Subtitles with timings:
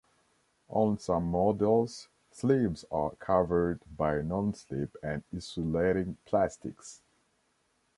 [0.69, 7.03] On some models, sleeves are covered by non-slip and insulating plastics.